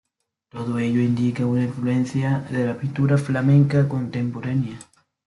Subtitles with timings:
[0.49, 4.79] Todo ello indica una influencia de la pintura flamenca contemporánea.